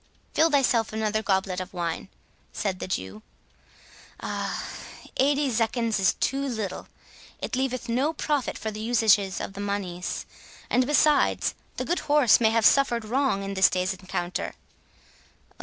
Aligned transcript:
"Fill 0.33 0.49
thyself 0.49 0.91
another 0.91 1.21
goblet 1.21 1.59
of 1.59 1.75
wine," 1.75 2.09
said 2.51 2.79
the 2.79 2.87
Jew. 2.87 3.21
"Ah! 4.19 4.67
eighty 5.17 5.47
zecchins 5.51 5.99
is 5.99 6.15
too 6.15 6.41
little. 6.43 6.87
It 7.39 7.55
leaveth 7.55 7.87
no 7.87 8.11
profit 8.11 8.57
for 8.57 8.71
the 8.71 8.79
usages 8.79 9.39
of 9.39 9.53
the 9.53 9.61
moneys; 9.61 10.25
and, 10.71 10.87
besides, 10.87 11.53
the 11.77 11.85
good 11.85 11.99
horse 11.99 12.41
may 12.41 12.49
have 12.49 12.65
suffered 12.65 13.05
wrong 13.05 13.43
in 13.43 13.53
this 13.53 13.69
day's 13.69 13.93
encounter. 13.93 14.55